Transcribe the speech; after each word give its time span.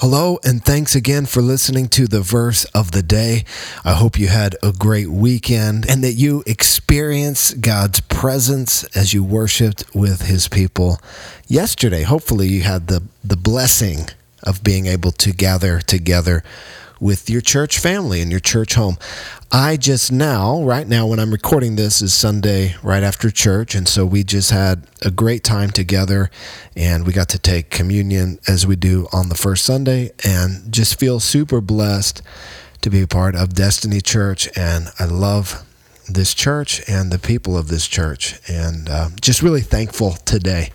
Hello, 0.00 0.38
and 0.44 0.64
thanks 0.64 0.94
again 0.94 1.26
for 1.26 1.42
listening 1.42 1.88
to 1.88 2.06
the 2.06 2.20
verse 2.20 2.64
of 2.66 2.92
the 2.92 3.02
day. 3.02 3.44
I 3.84 3.94
hope 3.94 4.16
you 4.16 4.28
had 4.28 4.54
a 4.62 4.70
great 4.70 5.08
weekend 5.08 5.90
and 5.90 6.04
that 6.04 6.12
you 6.12 6.44
experienced 6.46 7.60
God's 7.62 7.98
presence 8.02 8.84
as 8.96 9.12
you 9.12 9.24
worshiped 9.24 9.82
with 9.96 10.22
his 10.22 10.46
people 10.46 11.00
yesterday. 11.48 12.04
Hopefully, 12.04 12.46
you 12.46 12.60
had 12.60 12.86
the, 12.86 13.02
the 13.24 13.36
blessing 13.36 14.06
of 14.44 14.62
being 14.62 14.86
able 14.86 15.10
to 15.10 15.32
gather 15.32 15.80
together 15.80 16.44
with 17.00 17.30
your 17.30 17.40
church 17.40 17.78
family 17.78 18.20
and 18.20 18.30
your 18.30 18.40
church 18.40 18.74
home. 18.74 18.96
I 19.50 19.76
just 19.76 20.12
now, 20.12 20.62
right 20.62 20.86
now, 20.86 21.06
when 21.06 21.18
I'm 21.18 21.30
recording 21.30 21.76
this, 21.76 22.02
is 22.02 22.12
Sunday 22.12 22.74
right 22.82 23.02
after 23.02 23.30
church. 23.30 23.74
And 23.74 23.88
so 23.88 24.04
we 24.04 24.22
just 24.24 24.50
had 24.50 24.86
a 25.02 25.10
great 25.10 25.42
time 25.42 25.70
together 25.70 26.30
and 26.76 27.06
we 27.06 27.12
got 27.12 27.30
to 27.30 27.38
take 27.38 27.70
communion 27.70 28.38
as 28.46 28.66
we 28.66 28.76
do 28.76 29.06
on 29.12 29.28
the 29.30 29.34
first 29.34 29.64
Sunday 29.64 30.10
and 30.24 30.70
just 30.72 31.00
feel 31.00 31.18
super 31.20 31.60
blessed 31.60 32.20
to 32.82 32.90
be 32.90 33.00
a 33.00 33.06
part 33.06 33.34
of 33.34 33.54
Destiny 33.54 34.00
Church. 34.00 34.48
And 34.56 34.88
I 34.98 35.06
love 35.06 35.64
this 36.08 36.34
church 36.34 36.82
and 36.88 37.10
the 37.10 37.18
people 37.18 37.56
of 37.56 37.68
this 37.68 37.86
church. 37.86 38.38
And 38.48 38.88
uh, 38.88 39.08
just 39.20 39.42
really 39.42 39.60
thankful 39.60 40.12
today 40.24 40.70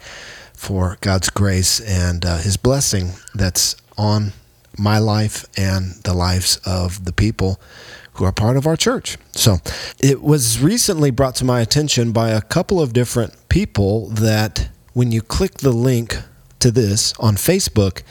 for 0.53 0.97
God's 1.01 1.29
grace 1.29 1.79
and 1.79 2.25
uh, 2.25 2.37
His 2.37 2.57
blessing 2.57 3.11
that's 3.35 3.75
on 3.97 4.31
my 4.77 4.99
life 4.99 5.45
and 5.57 5.93
the 6.03 6.13
lives 6.13 6.57
of 6.65 7.05
the 7.05 7.13
people 7.13 7.59
who 8.13 8.25
are 8.25 8.31
part 8.31 8.57
of 8.57 8.67
our 8.67 8.75
church. 8.75 9.17
So 9.33 9.57
it 9.99 10.21
was 10.21 10.59
recently 10.59 11.11
brought 11.11 11.35
to 11.35 11.45
my 11.45 11.61
attention 11.61 12.11
by 12.11 12.29
a 12.29 12.41
couple 12.41 12.79
of 12.79 12.93
different 12.93 13.49
people 13.49 14.07
that 14.09 14.69
when 14.93 15.11
you 15.11 15.21
click 15.21 15.55
the 15.55 15.71
link 15.71 16.17
to 16.59 16.71
this 16.71 17.13
on 17.19 17.35
Facebook, 17.35 18.03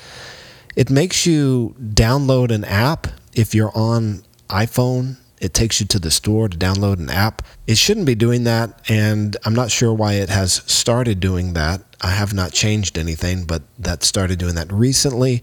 it 0.75 0.91
makes 0.91 1.27
you 1.27 1.75
download 1.79 2.51
an 2.51 2.65
app 2.65 3.07
if 3.35 3.55
you're 3.55 3.77
on 3.77 4.25
iPhone. 4.49 5.19
It 5.41 5.55
takes 5.55 5.81
you 5.81 5.87
to 5.89 5.99
the 5.99 6.11
store 6.11 6.49
to 6.49 6.57
download 6.57 6.99
an 6.99 7.11
app. 7.11 7.43
It 7.67 7.77
shouldn't 7.77 8.07
be 8.07 8.15
doing 8.15 8.45
that, 8.45 8.81
and 8.89 9.37
I'm 9.45 9.55
not 9.55 9.71
sure 9.71 9.93
why 9.93 10.15
it 10.15 10.29
has 10.29 10.63
started 10.67 11.19
doing 11.19 11.55
that. 11.55 11.83
I 12.01 12.11
have 12.11 12.33
not 12.33 12.53
changed 12.53 12.97
anything, 12.99 13.45
but 13.45 13.63
that 13.79 14.03
started 14.05 14.39
doing 14.39 14.55
that 14.55 14.73
recently. 14.73 15.43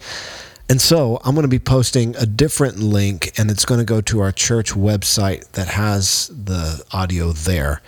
And 0.70 0.80
so 0.80 1.20
I'm 1.24 1.34
going 1.34 1.46
to 1.46 1.48
be 1.48 1.58
posting 1.58 2.16
a 2.16 2.28
different 2.28 2.78
link, 2.78 3.32
and 3.40 3.50
it's 3.50 3.66
going 3.66 3.80
to 3.80 3.86
go 3.86 4.02
to 4.02 4.20
our 4.20 4.32
church 4.32 4.74
website 4.74 5.52
that 5.54 5.70
has 5.70 6.28
the 6.28 6.84
audio 6.92 7.32
there. 7.32 7.82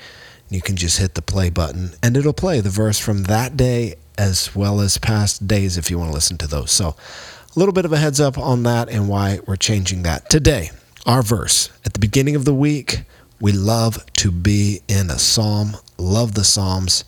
You 0.50 0.62
can 0.62 0.76
just 0.76 0.98
hit 0.98 1.14
the 1.14 1.22
play 1.22 1.52
button, 1.52 1.92
and 2.02 2.18
it'll 2.18 2.34
play 2.34 2.60
the 2.60 2.72
verse 2.72 2.98
from 2.98 3.24
that 3.24 3.56
day 3.56 3.94
as 4.18 4.56
well 4.56 4.82
as 4.82 4.98
past 4.98 5.48
days 5.48 5.78
if 5.78 5.92
you 5.92 6.00
want 6.00 6.10
to 6.10 6.16
listen 6.16 6.40
to 6.40 6.48
those. 6.48 6.72
So, 6.72 6.96
a 7.56 7.60
little 7.60 7.72
bit 7.72 7.86
of 7.86 7.94
a 7.94 7.98
heads 7.98 8.20
up 8.20 8.36
on 8.36 8.64
that 8.64 8.90
and 8.90 9.08
why 9.08 9.40
we're 9.46 9.58
changing 9.58 10.02
that. 10.04 10.28
Today, 10.32 10.72
our 11.06 11.22
verse 11.22 11.70
at 11.86 11.94
the 11.94 12.00
beginning 12.00 12.36
of 12.36 12.46
the 12.46 12.56
week, 12.56 13.04
we 13.40 13.52
love 13.52 14.04
to 14.14 14.32
be 14.32 14.82
in 14.88 15.12
a 15.12 15.20
psalm, 15.20 15.78
love 16.00 16.34
the 16.34 16.44
Psalms. 16.44 17.04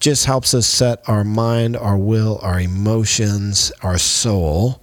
Just 0.00 0.24
helps 0.24 0.54
us 0.54 0.66
set 0.66 1.06
our 1.06 1.22
mind, 1.22 1.76
our 1.76 1.98
will, 1.98 2.38
our 2.42 2.58
emotions, 2.58 3.72
our 3.82 3.98
soul 3.98 4.80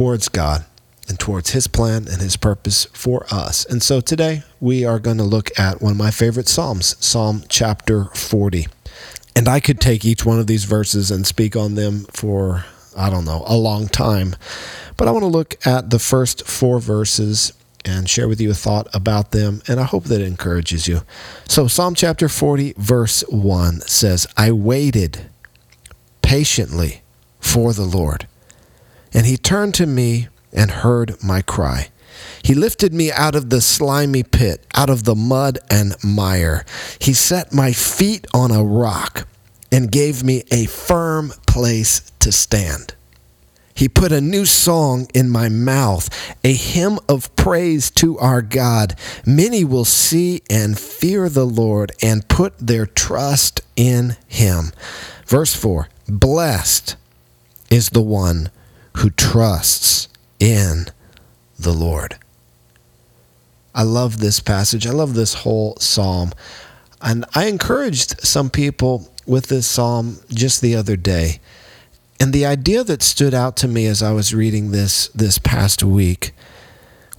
towards 0.00 0.30
God 0.30 0.64
and 1.08 1.20
towards 1.20 1.50
His 1.50 1.66
plan 1.66 2.08
and 2.08 2.22
His 2.22 2.34
purpose 2.34 2.86
for 2.86 3.26
us. 3.30 3.66
And 3.66 3.82
so 3.82 4.00
today 4.00 4.44
we 4.58 4.82
are 4.82 4.98
going 4.98 5.18
to 5.18 5.24
look 5.24 5.50
at 5.58 5.82
one 5.82 5.92
of 5.92 5.98
my 5.98 6.10
favorite 6.10 6.48
Psalms, 6.48 6.96
Psalm 7.04 7.44
chapter 7.50 8.06
40. 8.14 8.66
And 9.36 9.46
I 9.46 9.60
could 9.60 9.78
take 9.78 10.06
each 10.06 10.24
one 10.24 10.38
of 10.38 10.46
these 10.46 10.64
verses 10.64 11.10
and 11.10 11.26
speak 11.26 11.54
on 11.54 11.74
them 11.74 12.06
for, 12.14 12.64
I 12.96 13.10
don't 13.10 13.26
know, 13.26 13.44
a 13.46 13.58
long 13.58 13.88
time. 13.88 14.36
But 14.96 15.06
I 15.06 15.10
want 15.10 15.24
to 15.24 15.26
look 15.26 15.58
at 15.66 15.90
the 15.90 15.98
first 15.98 16.46
four 16.46 16.80
verses 16.80 17.52
and 17.84 18.08
share 18.08 18.26
with 18.26 18.40
you 18.40 18.52
a 18.52 18.54
thought 18.54 18.88
about 18.94 19.32
them, 19.32 19.60
and 19.68 19.78
I 19.78 19.84
hope 19.84 20.04
that 20.04 20.22
it 20.22 20.26
encourages 20.26 20.88
you. 20.88 21.02
So, 21.46 21.66
Psalm 21.66 21.94
chapter 21.94 22.30
40, 22.30 22.72
verse 22.78 23.20
1 23.28 23.82
says, 23.82 24.26
I 24.34 24.50
waited 24.50 25.28
patiently 26.22 27.02
for 27.38 27.74
the 27.74 27.84
Lord 27.84 28.26
and 29.12 29.26
he 29.26 29.36
turned 29.36 29.74
to 29.74 29.86
me 29.86 30.28
and 30.52 30.70
heard 30.70 31.22
my 31.22 31.42
cry. 31.42 31.88
He 32.42 32.54
lifted 32.54 32.92
me 32.92 33.12
out 33.12 33.34
of 33.34 33.50
the 33.50 33.60
slimy 33.60 34.22
pit, 34.22 34.66
out 34.74 34.90
of 34.90 35.04
the 35.04 35.14
mud 35.14 35.58
and 35.70 35.94
mire. 36.02 36.64
He 36.98 37.12
set 37.12 37.52
my 37.52 37.72
feet 37.72 38.26
on 38.32 38.50
a 38.50 38.64
rock 38.64 39.26
and 39.70 39.92
gave 39.92 40.24
me 40.24 40.42
a 40.50 40.66
firm 40.66 41.32
place 41.46 42.00
to 42.20 42.32
stand. 42.32 42.94
He 43.74 43.88
put 43.88 44.12
a 44.12 44.20
new 44.20 44.44
song 44.44 45.06
in 45.14 45.30
my 45.30 45.48
mouth, 45.48 46.10
a 46.44 46.52
hymn 46.52 46.98
of 47.08 47.34
praise 47.36 47.90
to 47.92 48.18
our 48.18 48.42
God. 48.42 48.94
Many 49.24 49.64
will 49.64 49.86
see 49.86 50.42
and 50.50 50.78
fear 50.78 51.28
the 51.28 51.46
Lord 51.46 51.92
and 52.02 52.28
put 52.28 52.58
their 52.58 52.84
trust 52.84 53.62
in 53.76 54.16
him. 54.26 54.72
Verse 55.26 55.54
4 55.54 55.88
Blessed 56.08 56.96
is 57.70 57.90
the 57.90 58.02
one 58.02 58.50
who 59.00 59.10
trusts 59.10 60.08
in 60.38 60.86
the 61.58 61.72
Lord. 61.72 62.16
I 63.74 63.82
love 63.82 64.18
this 64.18 64.40
passage. 64.40 64.86
I 64.86 64.90
love 64.90 65.14
this 65.14 65.34
whole 65.34 65.76
psalm. 65.76 66.32
And 67.00 67.24
I 67.34 67.46
encouraged 67.46 68.20
some 68.20 68.50
people 68.50 69.10
with 69.26 69.46
this 69.46 69.66
psalm 69.66 70.18
just 70.28 70.60
the 70.60 70.76
other 70.76 70.96
day. 70.96 71.40
And 72.20 72.34
the 72.34 72.44
idea 72.44 72.84
that 72.84 73.02
stood 73.02 73.32
out 73.32 73.56
to 73.58 73.68
me 73.68 73.86
as 73.86 74.02
I 74.02 74.12
was 74.12 74.34
reading 74.34 74.70
this 74.70 75.08
this 75.08 75.38
past 75.38 75.82
week 75.82 76.32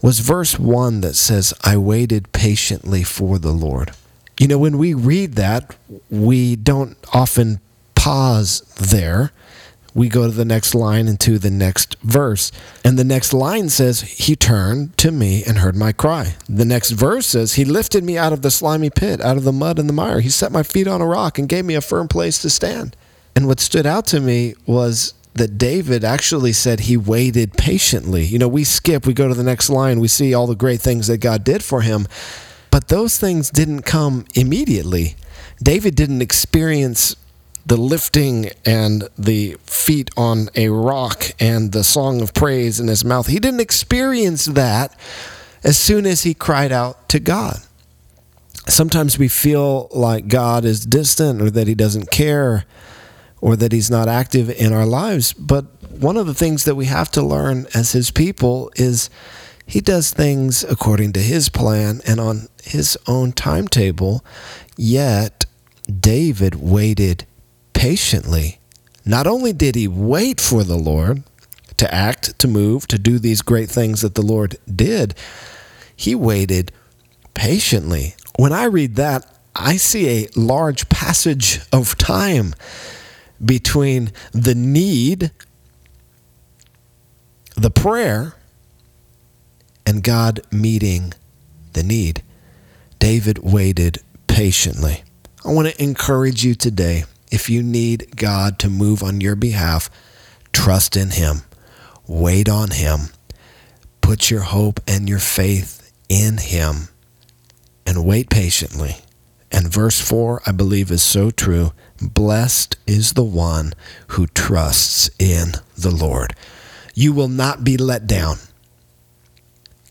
was 0.04 0.20
verse 0.20 0.60
1 0.60 1.02
that 1.02 1.16
says, 1.16 1.52
I 1.64 1.78
waited 1.78 2.32
patiently 2.32 3.02
for 3.02 3.40
the 3.40 3.52
Lord. 3.52 3.92
You 4.40 4.48
know, 4.48 4.60
when 4.60 4.78
we 4.78 4.94
read 4.94 5.34
that, 5.34 5.76
we 6.12 6.56
don't 6.56 6.96
often 7.12 7.60
pause 7.96 8.62
there 8.76 9.32
we 9.94 10.10
go 10.10 10.26
to 10.26 10.32
the 10.32 10.46
next 10.46 10.74
line 10.74 11.08
and 11.08 11.20
to 11.20 11.38
the 11.38 11.52
next 11.52 11.98
verse. 12.02 12.52
And 12.84 12.98
the 12.98 13.04
next 13.04 13.34
line 13.34 13.70
says, 13.70 14.02
He 14.02 14.36
turned 14.36 14.98
to 15.00 15.12
me 15.12 15.44
and 15.44 15.58
heard 15.58 15.76
my 15.76 15.92
cry. 15.92 16.36
The 16.48 16.66
next 16.66 16.92
verse 16.92 17.28
says, 17.28 17.54
He 17.54 17.66
lifted 17.66 18.04
me 18.04 18.18
out 18.18 18.34
of 18.34 18.42
the 18.42 18.52
slimy 18.52 18.90
pit, 18.90 19.22
out 19.22 19.38
of 19.38 19.44
the 19.44 19.52
mud 19.52 19.80
and 19.80 19.90
the 19.90 19.94
mire. 19.94 20.22
He 20.22 20.30
set 20.30 20.52
my 20.52 20.64
feet 20.64 20.88
on 20.88 21.02
a 21.02 21.06
rock 21.06 21.38
and 21.38 21.50
gave 21.50 21.66
me 21.66 21.76
a 21.76 21.82
firm 21.82 22.08
place 22.08 22.42
to 22.42 22.50
stand. 22.50 22.96
And 23.36 23.48
what 23.48 23.60
stood 23.60 23.86
out 23.86 24.06
to 24.08 24.20
me 24.20 24.56
was 24.66 25.14
that 25.34 25.58
David 25.58 26.04
actually 26.04 26.54
said 26.54 26.82
he 26.82 26.98
waited 26.98 27.54
patiently. 27.54 28.26
You 28.26 28.40
know, 28.40 28.48
we 28.48 28.64
skip, 28.64 29.06
we 29.06 29.14
go 29.14 29.28
to 29.28 29.34
the 29.34 29.44
next 29.44 29.70
line, 29.70 30.00
we 30.00 30.08
see 30.08 30.34
all 30.34 30.48
the 30.48 30.56
great 30.56 30.82
things 30.82 31.08
that 31.08 31.20
God 31.20 31.44
did 31.44 31.64
for 31.64 31.82
him, 31.82 32.08
but 32.70 32.90
those 32.90 33.18
things 33.18 33.50
didn't 33.50 33.84
come 33.84 34.26
immediately. 34.36 35.16
David 35.64 35.96
didn't 35.96 36.22
experience 36.22 37.16
the 37.66 37.78
lifting 37.78 38.50
and 38.66 39.08
the 39.18 39.58
feet 39.66 40.10
on 40.18 40.50
a 40.56 40.70
rock 40.70 41.32
and 41.40 41.72
the 41.72 41.84
song 41.84 42.22
of 42.22 42.34
praise 42.34 42.80
in 42.80 42.88
his 42.88 43.06
mouth. 43.06 43.28
He 43.28 43.40
didn't 43.40 43.60
experience 43.60 44.46
that 44.46 44.98
as 45.64 45.78
soon 45.78 46.06
as 46.06 46.24
he 46.24 46.34
cried 46.34 46.72
out 46.72 47.08
to 47.10 47.20
God. 47.20 47.60
Sometimes 48.68 49.18
we 49.18 49.28
feel 49.28 49.90
like 49.92 50.28
God 50.28 50.66
is 50.66 50.86
distant 50.86 51.42
or 51.42 51.50
that 51.52 51.68
he 51.68 51.76
doesn't 51.76 52.12
care 52.12 52.66
or 53.42 53.56
that 53.56 53.72
he's 53.72 53.90
not 53.90 54.08
active 54.08 54.50
in 54.50 54.72
our 54.72 54.86
lives. 54.86 55.34
But 55.34 55.66
one 55.90 56.18
of 56.18 56.28
the 56.28 56.34
things 56.34 56.66
that 56.66 56.76
we 56.76 56.86
have 56.86 57.12
to 57.12 57.24
learn 57.24 57.68
as 57.74 57.92
his 57.92 58.12
people 58.12 58.72
is 58.76 59.10
he 59.66 59.82
does 59.82 60.12
things 60.12 60.64
according 60.64 61.14
to 61.14 61.20
his 61.20 61.50
plan 61.50 62.02
and 62.06 62.20
on 62.20 62.48
his 62.64 62.98
own 63.08 63.32
timetable. 63.32 64.24
Yet 64.78 65.46
David 65.88 66.56
waited 66.56 67.26
patiently. 67.74 68.60
Not 69.06 69.28
only 69.28 69.54
did 69.54 69.76
he 69.76 69.88
wait 69.88 70.40
for 70.40 70.64
the 70.64 70.78
Lord 70.78 71.24
to 71.78 71.94
act, 71.94 72.38
to 72.40 72.48
move, 72.48 72.88
to 72.88 73.00
do 73.00 73.18
these 73.18 73.42
great 73.42 73.70
things 73.70 74.02
that 74.02 74.16
the 74.16 74.22
Lord 74.22 74.58
did, 74.74 75.16
he 75.96 76.14
waited 76.16 76.72
patiently. 77.34 78.16
When 78.38 78.54
I 78.54 78.66
read 78.66 78.96
that, 78.96 79.26
I 79.56 79.78
see 79.78 80.08
a 80.10 80.28
large 80.36 80.90
passage 80.90 81.60
of 81.74 81.98
time 81.98 82.54
between 83.44 84.12
the 84.32 84.56
need, 84.56 85.32
the 87.56 87.72
prayer, 87.72 88.36
and 89.86 90.04
God 90.04 90.42
meeting 90.52 91.14
the 91.74 91.84
need. 91.84 92.24
David 93.00 93.40
waited 93.40 93.98
patiently. 94.28 95.04
I 95.44 95.52
want 95.52 95.68
to 95.68 95.84
encourage 95.84 96.44
you 96.44 96.54
today 96.54 97.04
if 97.32 97.50
you 97.50 97.64
need 97.64 98.18
God 98.18 98.60
to 98.60 98.70
move 98.70 99.02
on 99.02 99.22
your 99.22 99.36
behalf, 99.36 99.90
trust 100.52 100.96
in 100.96 101.12
Him, 101.12 101.44
wait 102.06 102.50
on 102.50 102.72
Him, 102.72 103.08
put 104.02 104.30
your 104.30 104.42
hope 104.42 104.80
and 104.86 105.08
your 105.08 105.20
faith 105.20 105.92
in 106.10 106.38
Him, 106.38 106.90
and 107.86 108.06
wait 108.06 108.30
patiently. 108.30 108.98
And 109.52 109.68
verse 109.68 110.00
4, 110.00 110.44
I 110.46 110.52
believe, 110.52 110.92
is 110.92 111.04
so 111.04 111.32
true. 111.32 111.72
Blessed 112.02 112.78
is 112.88 113.14
the 113.14 113.24
one 113.24 113.74
who 114.10 114.28
trusts 114.28 115.10
in 115.20 115.54
the 115.78 115.92
Lord. 115.92 116.36
You 116.94 117.14
will 117.14 117.28
not 117.28 117.64
be 117.64 117.78
let 117.78 118.08
down. 118.08 118.38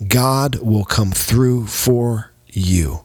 God 0.06 0.60
will 0.62 0.84
come 0.84 1.12
through 1.12 1.66
for 1.66 2.30
you. 2.46 3.04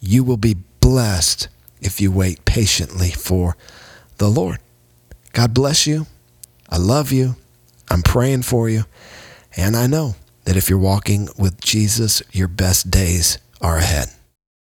You 0.00 0.22
will 0.22 0.36
be 0.36 0.56
blessed 0.80 1.48
if 1.80 2.00
you 2.00 2.10
wait 2.10 2.44
patiently 2.44 3.10
for 3.10 3.56
the 4.18 4.28
Lord. 4.28 4.58
God 5.32 5.54
bless 5.54 5.86
you. 5.86 6.06
I 6.68 6.78
love 6.78 7.12
you. 7.12 7.36
I'm 7.90 8.02
praying 8.02 8.42
for 8.42 8.68
you. 8.68 8.84
And 9.56 9.76
I 9.76 9.86
know 9.86 10.16
that 10.44 10.56
if 10.56 10.68
you're 10.68 10.78
walking 10.78 11.28
with 11.38 11.60
Jesus, 11.60 12.22
your 12.32 12.48
best 12.48 12.90
days 12.90 13.38
are 13.60 13.78
ahead. 13.78 14.08